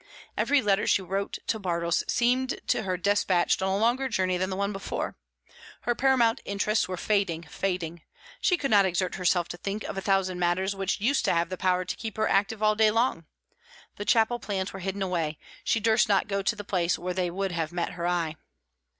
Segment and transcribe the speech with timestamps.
[0.35, 4.49] Every letter she wrote to Bartles seemed to her despatched on a longer journey than
[4.49, 5.15] the one before;
[5.81, 8.01] her paramount interests were fading, fading;
[8.41, 11.49] she could not exert herself to think of a thousand matters which used to have
[11.49, 13.25] the power to keep her active all day long.
[13.97, 17.29] The chapel plans were hidden away; she durst not go to the place where they
[17.29, 18.37] would have met her eye.